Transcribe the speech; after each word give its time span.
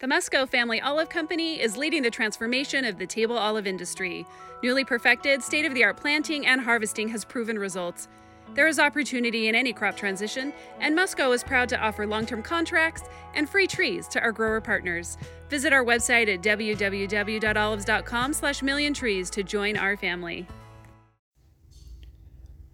The 0.00 0.06
Musco 0.06 0.48
Family 0.48 0.80
Olive 0.80 1.10
Company 1.10 1.60
is 1.60 1.76
leading 1.76 2.02
the 2.02 2.10
transformation 2.10 2.86
of 2.86 2.96
the 2.96 3.06
table 3.06 3.36
olive 3.36 3.66
industry. 3.66 4.24
Newly 4.62 4.82
perfected, 4.82 5.42
state 5.42 5.66
of 5.66 5.74
the 5.74 5.84
art 5.84 5.98
planting 5.98 6.46
and 6.46 6.58
harvesting 6.58 7.06
has 7.08 7.22
proven 7.22 7.58
results. 7.58 8.08
There 8.54 8.66
is 8.66 8.78
opportunity 8.78 9.48
in 9.48 9.54
any 9.54 9.74
crop 9.74 9.98
transition, 9.98 10.54
and 10.80 10.96
Musco 10.96 11.34
is 11.34 11.44
proud 11.44 11.68
to 11.68 11.78
offer 11.78 12.06
long 12.06 12.24
term 12.24 12.42
contracts 12.42 13.02
and 13.34 13.46
free 13.46 13.66
trees 13.66 14.08
to 14.08 14.20
our 14.22 14.32
grower 14.32 14.62
partners. 14.62 15.18
Visit 15.50 15.74
our 15.74 15.84
website 15.84 16.32
at 16.32 16.40
www.olives.com 16.40 18.32
slash 18.32 18.62
million 18.62 18.94
trees 18.94 19.28
to 19.28 19.42
join 19.42 19.76
our 19.76 19.98
family. 19.98 20.46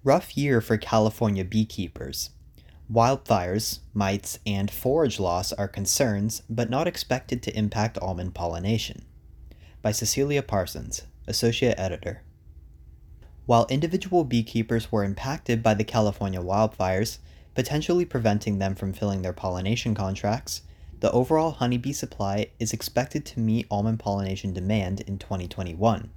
Rough 0.04 0.36
year 0.36 0.60
for 0.60 0.76
California 0.76 1.44
beekeepers. 1.44 2.30
Wildfires, 2.92 3.80
mites, 3.92 4.38
and 4.46 4.70
forage 4.70 5.18
loss 5.18 5.52
are 5.52 5.66
concerns, 5.66 6.42
but 6.48 6.70
not 6.70 6.86
expected 6.86 7.42
to 7.42 7.58
impact 7.58 7.98
almond 7.98 8.34
pollination. 8.34 9.04
By 9.82 9.90
Cecilia 9.90 10.40
Parsons, 10.40 11.02
Associate 11.26 11.74
Editor. 11.76 12.22
While 13.44 13.66
individual 13.70 14.22
beekeepers 14.22 14.92
were 14.92 15.02
impacted 15.02 15.64
by 15.64 15.74
the 15.74 15.82
California 15.82 16.40
wildfires, 16.40 17.18
potentially 17.56 18.04
preventing 18.04 18.60
them 18.60 18.76
from 18.76 18.92
filling 18.92 19.22
their 19.22 19.32
pollination 19.32 19.92
contracts, 19.92 20.62
the 21.00 21.10
overall 21.10 21.50
honeybee 21.50 21.92
supply 21.92 22.50
is 22.60 22.72
expected 22.72 23.26
to 23.26 23.40
meet 23.40 23.66
almond 23.68 23.98
pollination 23.98 24.52
demand 24.52 25.00
in 25.00 25.18
2021. 25.18 26.10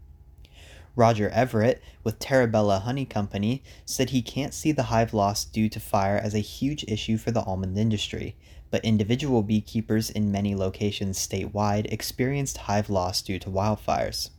Roger 0.99 1.29
Everett 1.29 1.81
with 2.03 2.19
Terabella 2.19 2.81
Honey 2.81 3.05
Company 3.05 3.63
said 3.85 4.09
he 4.09 4.21
can't 4.21 4.53
see 4.53 4.73
the 4.73 4.91
hive 4.91 5.13
loss 5.13 5.45
due 5.45 5.69
to 5.69 5.79
fire 5.79 6.17
as 6.17 6.35
a 6.35 6.39
huge 6.39 6.83
issue 6.89 7.17
for 7.17 7.31
the 7.31 7.41
almond 7.43 7.77
industry, 7.77 8.35
but 8.69 8.83
individual 8.83 9.41
beekeepers 9.41 10.09
in 10.09 10.29
many 10.29 10.53
locations 10.53 11.17
statewide 11.17 11.89
experienced 11.89 12.57
hive 12.57 12.89
loss 12.89 13.21
due 13.21 13.39
to 13.39 13.49
wildfires. 13.49 14.31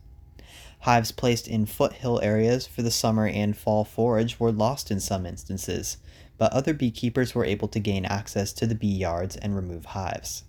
Hives 0.81 1.11
placed 1.11 1.47
in 1.47 1.65
foothill 1.65 2.21
areas 2.21 2.67
for 2.67 2.83
the 2.83 2.91
summer 2.91 3.25
and 3.25 3.57
fall 3.57 3.83
forage 3.83 4.39
were 4.39 4.51
lost 4.51 4.91
in 4.91 4.99
some 4.99 5.25
instances, 5.25 5.97
but 6.37 6.53
other 6.53 6.75
beekeepers 6.75 7.33
were 7.33 7.43
able 7.43 7.69
to 7.69 7.79
gain 7.79 8.05
access 8.05 8.53
to 8.53 8.67
the 8.67 8.75
bee 8.75 8.85
yards 8.85 9.35
and 9.35 9.55
remove 9.55 9.85
hives. 9.85 10.43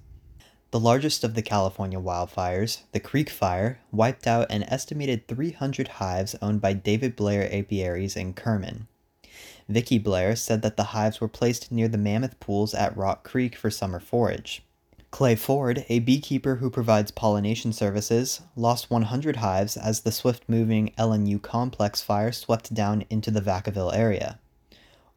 The 0.72 0.80
largest 0.80 1.22
of 1.22 1.34
the 1.34 1.42
California 1.42 2.00
wildfires, 2.00 2.80
the 2.92 2.98
Creek 2.98 3.28
Fire, 3.28 3.80
wiped 3.90 4.26
out 4.26 4.50
an 4.50 4.62
estimated 4.62 5.28
300 5.28 5.86
hives 5.86 6.34
owned 6.40 6.62
by 6.62 6.72
David 6.72 7.14
Blair 7.14 7.46
Apiaries 7.52 8.16
in 8.16 8.32
Kerman. 8.32 8.88
Vicki 9.68 9.98
Blair 9.98 10.34
said 10.34 10.62
that 10.62 10.78
the 10.78 10.94
hives 10.94 11.20
were 11.20 11.28
placed 11.28 11.70
near 11.70 11.88
the 11.88 11.98
mammoth 11.98 12.40
pools 12.40 12.72
at 12.72 12.96
Rock 12.96 13.22
Creek 13.22 13.54
for 13.54 13.70
summer 13.70 14.00
forage. 14.00 14.62
Clay 15.10 15.36
Ford, 15.36 15.84
a 15.90 15.98
beekeeper 15.98 16.54
who 16.54 16.70
provides 16.70 17.10
pollination 17.10 17.74
services, 17.74 18.40
lost 18.56 18.90
100 18.90 19.36
hives 19.36 19.76
as 19.76 20.00
the 20.00 20.10
swift 20.10 20.44
moving 20.48 20.94
LNU 20.96 21.42
complex 21.42 22.00
fire 22.00 22.32
swept 22.32 22.72
down 22.72 23.04
into 23.10 23.30
the 23.30 23.42
Vacaville 23.42 23.94
area. 23.94 24.38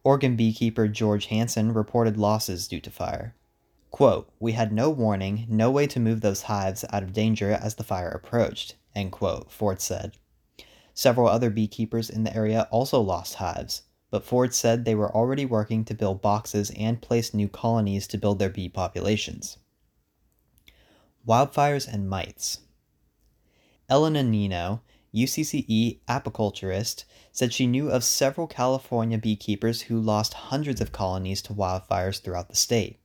Oregon 0.04 0.36
beekeeper 0.36 0.86
George 0.86 1.26
Hansen 1.26 1.72
reported 1.72 2.18
losses 2.18 2.68
due 2.68 2.80
to 2.80 2.90
fire. 2.90 3.34
Quote, 3.96 4.30
We 4.38 4.52
had 4.52 4.74
no 4.74 4.90
warning, 4.90 5.46
no 5.48 5.70
way 5.70 5.86
to 5.86 5.98
move 5.98 6.20
those 6.20 6.42
hives 6.42 6.84
out 6.92 7.02
of 7.02 7.14
danger 7.14 7.52
as 7.52 7.76
the 7.76 7.82
fire 7.82 8.10
approached, 8.10 8.74
end 8.94 9.10
quote, 9.12 9.50
Ford 9.50 9.80
said. 9.80 10.18
Several 10.92 11.26
other 11.28 11.48
beekeepers 11.48 12.10
in 12.10 12.22
the 12.22 12.36
area 12.36 12.68
also 12.70 13.00
lost 13.00 13.36
hives, 13.36 13.84
but 14.10 14.22
Ford 14.22 14.52
said 14.52 14.84
they 14.84 14.94
were 14.94 15.10
already 15.16 15.46
working 15.46 15.82
to 15.86 15.94
build 15.94 16.20
boxes 16.20 16.70
and 16.76 17.00
place 17.00 17.32
new 17.32 17.48
colonies 17.48 18.06
to 18.08 18.18
build 18.18 18.38
their 18.38 18.50
bee 18.50 18.68
populations. 18.68 19.56
Wildfires 21.26 21.90
and 21.90 22.06
mites. 22.06 22.58
Elina 23.88 24.22
Nino, 24.22 24.82
UCCE 25.14 26.00
apiculturist, 26.06 27.04
said 27.32 27.50
she 27.50 27.66
knew 27.66 27.88
of 27.88 28.04
several 28.04 28.46
California 28.46 29.16
beekeepers 29.16 29.80
who 29.88 29.98
lost 29.98 30.34
hundreds 30.34 30.82
of 30.82 30.92
colonies 30.92 31.40
to 31.40 31.54
wildfires 31.54 32.20
throughout 32.20 32.50
the 32.50 32.56
state. 32.56 33.00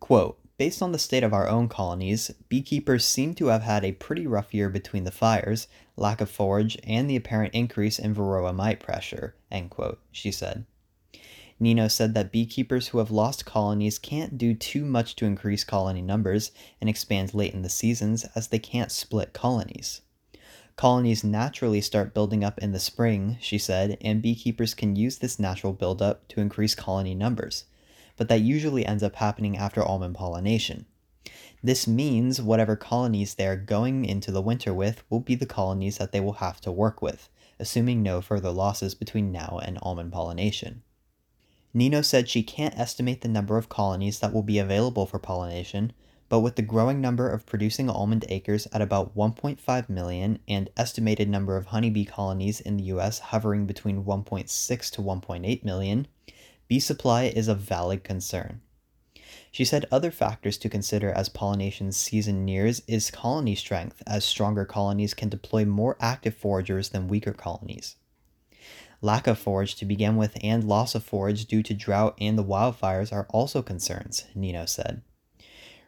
Quote, 0.00 0.40
Based 0.60 0.82
on 0.82 0.92
the 0.92 0.98
state 0.98 1.22
of 1.22 1.32
our 1.32 1.48
own 1.48 1.68
colonies, 1.68 2.30
beekeepers 2.50 3.06
seem 3.06 3.34
to 3.36 3.46
have 3.46 3.62
had 3.62 3.82
a 3.82 3.92
pretty 3.92 4.26
rough 4.26 4.52
year 4.52 4.68
between 4.68 5.04
the 5.04 5.10
fires, 5.10 5.68
lack 5.96 6.20
of 6.20 6.28
forage, 6.28 6.76
and 6.84 7.08
the 7.08 7.16
apparent 7.16 7.54
increase 7.54 7.98
in 7.98 8.14
varroa 8.14 8.54
mite 8.54 8.78
pressure, 8.78 9.34
end 9.50 9.70
quote, 9.70 10.00
she 10.12 10.30
said. 10.30 10.66
Nino 11.58 11.88
said 11.88 12.12
that 12.12 12.30
beekeepers 12.30 12.88
who 12.88 12.98
have 12.98 13.10
lost 13.10 13.46
colonies 13.46 13.98
can't 13.98 14.36
do 14.36 14.52
too 14.52 14.84
much 14.84 15.16
to 15.16 15.24
increase 15.24 15.64
colony 15.64 16.02
numbers 16.02 16.52
and 16.78 16.90
expand 16.90 17.32
late 17.32 17.54
in 17.54 17.62
the 17.62 17.70
seasons 17.70 18.24
as 18.34 18.48
they 18.48 18.58
can't 18.58 18.92
split 18.92 19.32
colonies. 19.32 20.02
Colonies 20.76 21.24
naturally 21.24 21.80
start 21.80 22.12
building 22.12 22.44
up 22.44 22.58
in 22.58 22.72
the 22.72 22.78
spring, 22.78 23.38
she 23.40 23.56
said, 23.56 23.96
and 24.02 24.20
beekeepers 24.20 24.74
can 24.74 24.94
use 24.94 25.16
this 25.16 25.38
natural 25.38 25.72
buildup 25.72 26.28
to 26.28 26.40
increase 26.42 26.74
colony 26.74 27.14
numbers 27.14 27.64
but 28.20 28.28
that 28.28 28.42
usually 28.42 28.84
ends 28.84 29.02
up 29.02 29.16
happening 29.16 29.56
after 29.56 29.82
almond 29.82 30.14
pollination. 30.14 30.84
This 31.62 31.86
means 31.86 32.42
whatever 32.42 32.76
colonies 32.76 33.34
they 33.34 33.46
are 33.46 33.56
going 33.56 34.04
into 34.04 34.30
the 34.30 34.42
winter 34.42 34.74
with 34.74 35.02
will 35.08 35.20
be 35.20 35.34
the 35.34 35.46
colonies 35.46 35.96
that 35.96 36.12
they 36.12 36.20
will 36.20 36.34
have 36.34 36.60
to 36.60 36.70
work 36.70 37.00
with, 37.00 37.30
assuming 37.58 38.02
no 38.02 38.20
further 38.20 38.50
losses 38.50 38.94
between 38.94 39.32
now 39.32 39.58
and 39.64 39.78
almond 39.80 40.12
pollination. 40.12 40.82
Nino 41.72 42.02
said 42.02 42.28
she 42.28 42.42
can't 42.42 42.78
estimate 42.78 43.22
the 43.22 43.28
number 43.28 43.56
of 43.56 43.70
colonies 43.70 44.18
that 44.18 44.34
will 44.34 44.42
be 44.42 44.58
available 44.58 45.06
for 45.06 45.18
pollination, 45.18 45.90
but 46.28 46.40
with 46.40 46.56
the 46.56 46.62
growing 46.62 47.00
number 47.00 47.30
of 47.30 47.46
producing 47.46 47.88
almond 47.88 48.26
acres 48.28 48.68
at 48.70 48.82
about 48.82 49.16
1.5 49.16 49.88
million 49.88 50.40
and 50.46 50.68
estimated 50.76 51.30
number 51.30 51.56
of 51.56 51.68
honeybee 51.68 52.04
colonies 52.04 52.60
in 52.60 52.76
the 52.76 52.84
US 52.84 53.18
hovering 53.18 53.64
between 53.64 54.04
1.6 54.04 54.90
to 54.90 55.00
1.8 55.00 55.64
million, 55.64 56.06
bee 56.70 56.78
supply 56.78 57.24
is 57.24 57.48
a 57.48 57.54
valid 57.54 58.04
concern. 58.04 58.60
She 59.50 59.64
said 59.64 59.86
other 59.90 60.12
factors 60.12 60.56
to 60.58 60.68
consider 60.68 61.10
as 61.10 61.28
pollination 61.28 61.90
season 61.90 62.44
nears 62.44 62.80
is 62.86 63.10
colony 63.10 63.56
strength, 63.56 64.04
as 64.06 64.24
stronger 64.24 64.64
colonies 64.64 65.12
can 65.12 65.28
deploy 65.28 65.64
more 65.64 65.96
active 65.98 66.36
foragers 66.36 66.90
than 66.90 67.08
weaker 67.08 67.32
colonies. 67.32 67.96
Lack 69.02 69.26
of 69.26 69.36
forage 69.36 69.74
to 69.76 69.84
begin 69.84 70.16
with 70.16 70.38
and 70.44 70.62
loss 70.62 70.94
of 70.94 71.02
forage 71.02 71.46
due 71.46 71.64
to 71.64 71.74
drought 71.74 72.16
and 72.20 72.38
the 72.38 72.44
wildfires 72.44 73.12
are 73.12 73.26
also 73.30 73.62
concerns, 73.62 74.26
Nino 74.36 74.64
said. 74.64 75.02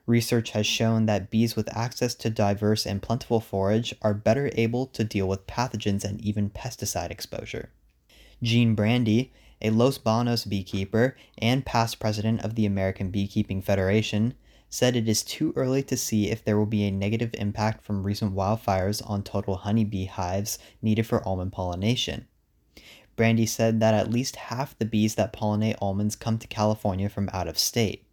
Research 0.04 0.50
has 0.50 0.66
shown 0.66 1.06
that 1.06 1.30
bees 1.30 1.54
with 1.54 1.72
access 1.76 2.12
to 2.16 2.28
diverse 2.28 2.84
and 2.84 3.00
plentiful 3.00 3.38
forage 3.38 3.94
are 4.02 4.14
better 4.14 4.50
able 4.54 4.86
to 4.86 5.04
deal 5.04 5.28
with 5.28 5.46
pathogens 5.46 6.02
and 6.02 6.20
even 6.20 6.50
pesticide 6.50 7.12
exposure. 7.12 7.70
Jean 8.42 8.74
Brandy, 8.74 9.32
a 9.62 9.70
Los 9.70 9.96
Banos 9.96 10.44
beekeeper 10.44 11.16
and 11.38 11.64
past 11.64 11.98
president 11.98 12.42
of 12.42 12.56
the 12.56 12.66
American 12.66 13.10
Beekeeping 13.10 13.62
Federation, 13.62 14.34
said 14.68 14.96
it 14.96 15.08
is 15.08 15.22
too 15.22 15.52
early 15.54 15.82
to 15.82 15.96
see 15.96 16.30
if 16.30 16.44
there 16.44 16.58
will 16.58 16.66
be 16.66 16.84
a 16.84 16.90
negative 16.90 17.30
impact 17.34 17.84
from 17.84 18.02
recent 18.02 18.34
wildfires 18.34 19.08
on 19.08 19.22
total 19.22 19.56
honeybee 19.56 20.06
hives 20.06 20.58
needed 20.80 21.06
for 21.06 21.26
almond 21.26 21.52
pollination. 21.52 22.26
Brandi 23.16 23.46
said 23.46 23.80
that 23.80 23.94
at 23.94 24.10
least 24.10 24.36
half 24.36 24.76
the 24.78 24.84
bees 24.84 25.14
that 25.14 25.32
pollinate 25.32 25.76
almonds 25.80 26.16
come 26.16 26.38
to 26.38 26.48
California 26.48 27.08
from 27.08 27.28
out 27.32 27.48
of 27.48 27.58
state. 27.58 28.06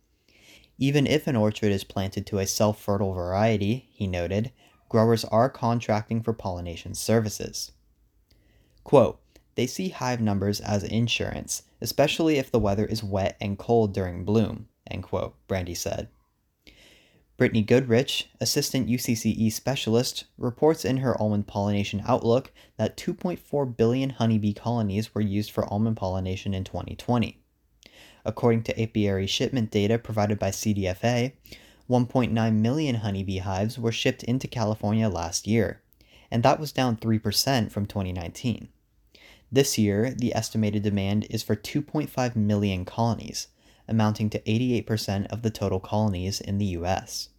Even 0.78 1.08
if 1.08 1.28
an 1.28 1.36
orchard 1.36 1.72
is 1.72 1.84
planted 1.84 2.26
to 2.26 2.40
a 2.40 2.46
self 2.48 2.82
fertile 2.82 3.14
variety, 3.14 3.88
he 3.92 4.06
noted, 4.08 4.52
growers 4.90 5.24
are 5.26 5.50
contracting 5.50 6.22
for 6.22 6.34
pollination 6.34 6.94
services. 6.94 7.72
Quote, 8.84 9.20
they 9.60 9.68
see 9.68 9.90
hive 9.90 10.22
numbers 10.22 10.62
as 10.62 10.86
insurance, 10.86 11.64
especially 11.82 12.38
if 12.38 12.50
the 12.50 12.58
weather 12.58 12.86
is 12.86 13.04
wet 13.04 13.36
and 13.42 13.60
cold 13.60 13.94
during 13.94 14.24
bloom, 14.24 14.70
end 14.90 15.04
quote, 15.04 15.36
Brandi 15.50 15.76
said. 15.76 16.08
Brittney 17.38 17.66
Goodrich, 17.66 18.30
assistant 18.40 18.88
UCCE 18.88 19.52
specialist, 19.52 20.24
reports 20.38 20.86
in 20.86 20.96
her 20.98 21.22
almond 21.22 21.48
pollination 21.48 22.02
outlook 22.08 22.54
that 22.78 22.96
2.4 22.96 23.76
billion 23.76 24.12
honeybee 24.12 24.54
colonies 24.54 25.14
were 25.14 25.20
used 25.20 25.52
for 25.52 25.66
almond 25.66 25.98
pollination 25.98 26.54
in 26.54 26.64
2020. 26.64 27.44
According 28.24 28.64
to 28.64 28.82
apiary 28.82 29.28
shipment 29.28 29.72
data 29.72 30.00
provided 30.00 30.40
by 30.40 30.52
CDFA, 30.52 31.34
1.9 31.90 32.54
million 32.54 32.96
honeybee 32.96 33.40
hives 33.40 33.78
were 33.78 33.92
shipped 33.92 34.24
into 34.24 34.48
California 34.48 35.10
last 35.10 35.48
year, 35.48 35.82
and 36.32 36.44
that 36.44 36.62
was 36.62 36.72
down 36.72 36.96
3% 36.96 37.70
from 37.70 37.86
2019. 37.86 38.70
This 39.52 39.78
year, 39.78 40.12
the 40.12 40.36
estimated 40.36 40.84
demand 40.84 41.26
is 41.30 41.42
for 41.42 41.56
2.5 41.56 42.36
million 42.36 42.86
colonies, 42.86 43.48
amounting 43.88 44.30
to 44.30 44.42
88% 44.42 45.26
of 45.28 45.42
the 45.42 45.50
total 45.50 45.80
colonies 45.80 46.40
in 46.40 46.60
the 46.60 46.78
US. 46.78 47.30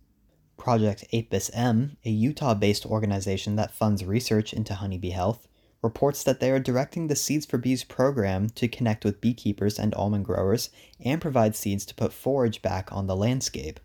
Project 0.56 1.04
Apis 1.12 1.50
M, 1.54 1.96
a 2.04 2.10
Utah 2.10 2.54
based 2.54 2.84
organization 2.84 3.56
that 3.56 3.72
funds 3.72 4.04
research 4.04 4.52
into 4.52 4.74
honeybee 4.74 5.10
health, 5.10 5.46
reports 5.82 6.22
that 6.24 6.40
they 6.40 6.50
are 6.50 6.58
directing 6.58 7.06
the 7.06 7.16
Seeds 7.16 7.46
for 7.46 7.58
Bees 7.58 7.84
program 7.84 8.50
to 8.50 8.68
connect 8.68 9.04
with 9.04 9.20
beekeepers 9.20 9.78
and 9.78 9.94
almond 9.94 10.24
growers 10.24 10.70
and 11.02 11.20
provide 11.20 11.56
seeds 11.56 11.86
to 11.86 11.94
put 11.94 12.12
forage 12.12 12.60
back 12.60 12.92
on 12.92 13.06
the 13.06 13.16
landscape. 13.16 13.80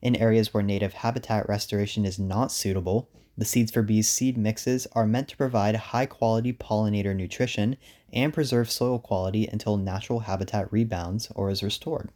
In 0.00 0.14
areas 0.14 0.54
where 0.54 0.62
native 0.62 0.92
habitat 0.94 1.48
restoration 1.48 2.04
is 2.04 2.18
not 2.18 2.52
suitable, 2.52 3.08
the 3.38 3.44
Seeds 3.44 3.70
for 3.70 3.82
Bees 3.82 4.08
seed 4.08 4.36
mixes 4.36 4.88
are 4.92 5.06
meant 5.06 5.28
to 5.28 5.36
provide 5.36 5.76
high 5.76 6.06
quality 6.06 6.52
pollinator 6.52 7.14
nutrition 7.14 7.76
and 8.12 8.34
preserve 8.34 8.68
soil 8.68 8.98
quality 8.98 9.46
until 9.46 9.76
natural 9.76 10.20
habitat 10.20 10.72
rebounds 10.72 11.30
or 11.36 11.48
is 11.48 11.62
restored. 11.62 12.10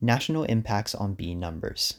National 0.00 0.44
impacts 0.44 0.94
on 0.94 1.12
bee 1.12 1.34
numbers. 1.34 1.98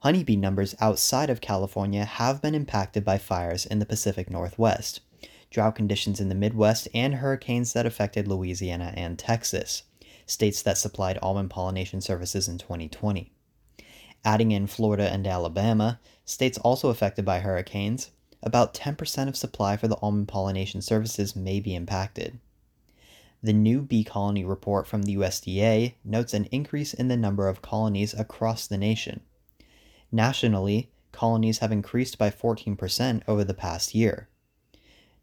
Honeybee 0.00 0.34
numbers 0.34 0.74
outside 0.80 1.30
of 1.30 1.40
California 1.40 2.04
have 2.04 2.42
been 2.42 2.56
impacted 2.56 3.04
by 3.04 3.16
fires 3.18 3.64
in 3.64 3.78
the 3.78 3.86
Pacific 3.86 4.28
Northwest, 4.28 5.00
drought 5.50 5.76
conditions 5.76 6.18
in 6.18 6.28
the 6.28 6.34
Midwest, 6.34 6.88
and 6.92 7.14
hurricanes 7.14 7.74
that 7.74 7.86
affected 7.86 8.26
Louisiana 8.26 8.92
and 8.96 9.16
Texas, 9.16 9.84
states 10.26 10.62
that 10.62 10.78
supplied 10.78 11.20
almond 11.22 11.50
pollination 11.50 12.00
services 12.00 12.48
in 12.48 12.58
2020. 12.58 13.31
Adding 14.24 14.52
in 14.52 14.66
Florida 14.66 15.12
and 15.12 15.26
Alabama, 15.26 15.98
states 16.24 16.58
also 16.58 16.88
affected 16.88 17.24
by 17.24 17.40
hurricanes, 17.40 18.10
about 18.42 18.74
10% 18.74 19.28
of 19.28 19.36
supply 19.36 19.76
for 19.76 19.88
the 19.88 19.98
almond 20.00 20.28
pollination 20.28 20.80
services 20.80 21.34
may 21.34 21.60
be 21.60 21.74
impacted. 21.74 22.38
The 23.42 23.52
new 23.52 23.82
bee 23.82 24.04
colony 24.04 24.44
report 24.44 24.86
from 24.86 25.02
the 25.02 25.16
USDA 25.16 25.94
notes 26.04 26.32
an 26.32 26.44
increase 26.46 26.94
in 26.94 27.08
the 27.08 27.16
number 27.16 27.48
of 27.48 27.62
colonies 27.62 28.14
across 28.14 28.68
the 28.68 28.78
nation. 28.78 29.20
Nationally, 30.12 30.92
colonies 31.10 31.58
have 31.58 31.72
increased 31.72 32.18
by 32.18 32.30
14% 32.30 33.22
over 33.26 33.42
the 33.42 33.54
past 33.54 33.94
year. 33.94 34.28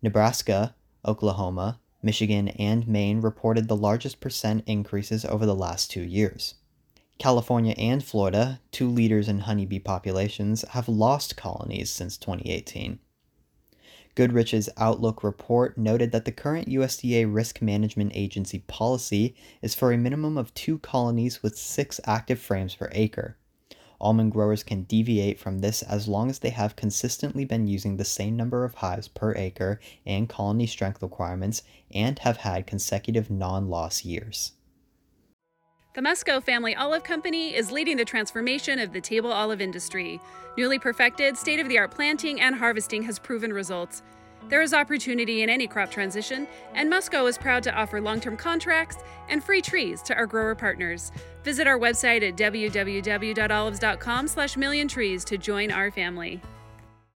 Nebraska, 0.02 0.75
Oklahoma, 1.06 1.80
Michigan, 2.04 2.50
and 2.50 2.88
Maine 2.88 3.22
reported 3.22 3.68
the 3.68 3.75
largest 3.75 4.19
percent 4.19 4.63
increases 4.66 5.24
over 5.24 5.45
the 5.45 5.56
last 5.56 5.90
two 5.90 6.02
years. 6.02 6.56
California 7.19 7.75
and 7.77 8.01
Florida, 8.01 8.62
two 8.71 8.89
leaders 8.89 9.27
in 9.27 9.39
honeybee 9.39 9.77
populations, 9.77 10.62
have 10.69 10.88
lost 10.88 11.36
colonies 11.36 11.92
since 11.92 12.16
2018. 12.16 12.98
Goodrich's 14.16 14.69
Outlook 14.77 15.21
report 15.21 15.77
noted 15.77 16.13
that 16.13 16.24
the 16.24 16.31
current 16.31 16.69
USDA 16.69 17.25
Risk 17.31 17.62
Management 17.62 18.13
Agency 18.16 18.60
policy 18.60 19.36
is 19.62 19.75
for 19.75 19.92
a 19.92 19.98
minimum 19.98 20.38
of 20.38 20.54
two 20.54 20.80
colonies 20.80 21.44
with 21.44 21.57
six 21.57 22.00
active 22.06 22.39
frames 22.39 22.75
per 22.75 22.89
acre. 22.94 23.36
Almond 24.00 24.31
growers 24.31 24.63
can 24.63 24.83
deviate 24.83 25.42
from 25.42 25.60
this 25.60 25.81
as 25.81 26.07
long 26.07 26.30
as 26.30 26.39
they 26.39 26.51
have 26.51 26.77
consistently 26.77 27.44
been 27.44 27.68
using 27.68 27.98
the 27.98 28.06
same 28.06 28.38
number 28.38 28.63
of 28.63 28.75
hives 28.75 29.10
per 29.10 29.36
acre 29.36 29.81
and 30.06 30.30
colony 30.30 30.66
strength 30.66 31.01
requirements 31.01 31.63
and 31.92 32.19
have 32.19 32.38
had 32.38 32.66
consecutive 32.66 33.30
non 33.30 33.68
loss 33.68 34.06
years. 34.06 34.54
The 35.94 36.01
Musco 36.01 36.41
Family 36.41 36.75
Olive 36.75 37.03
Company 37.03 37.56
is 37.56 37.71
leading 37.71 37.97
the 37.97 38.06
transformation 38.06 38.77
of 38.77 38.94
the 38.94 39.01
table 39.01 39.31
olive 39.31 39.59
industry. 39.59 40.21
Newly 40.56 40.77
perfected, 40.77 41.36
state 41.36 41.59
of 41.59 41.68
the 41.68 41.80
art 41.80 41.89
planting 41.89 42.39
and 42.39 42.53
harvesting 42.53 43.01
has 43.03 43.18
proven 43.18 43.51
results. 43.51 44.03
There 44.50 44.62
is 44.62 44.71
opportunity 44.71 45.41
in 45.41 45.50
any 45.50 45.65
crop 45.65 45.89
transition, 45.89 46.47
and 46.75 46.91
Musco 46.91 47.27
is 47.27 47.39
proud 47.39 47.63
to 47.63 47.74
offer 47.74 48.00
long 48.00 48.19
term 48.19 48.38
contracts 48.38 48.97
and 49.30 49.44
free 49.44 49.62
trees 49.63 50.03
to 50.03 50.13
our 50.13 50.27
grower 50.27 50.53
partners. 50.53 51.12
Visit 51.44 51.65
our 51.65 51.80
website 51.80 52.21
at 52.21 52.38
www.olives.com 52.38 54.27
slash 54.27 54.57
million 54.57 54.88
trees 54.88 55.25
to 55.25 55.39
join 55.39 55.71
our 55.71 55.89
family. 55.89 56.39